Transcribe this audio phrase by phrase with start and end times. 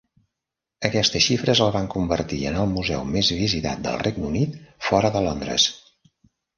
[0.87, 5.27] Aquestes xifres el van convertir en el museu més visitat del Regne Unit fora de
[5.31, 5.73] Londres.